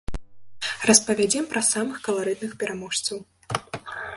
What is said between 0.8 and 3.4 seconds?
Распавядзем пра самых каларытных пераможцаў.